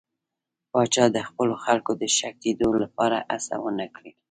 پاچا 0.71 1.05
د 1.15 1.17
خپلو 1.27 1.55
خلکو 1.65 1.91
د 2.01 2.03
ښه 2.15 2.29
کېدو 2.41 2.69
لپاره 2.83 3.17
هېڅ 3.31 3.45
ونه 3.63 3.85
کړل. 3.95 4.13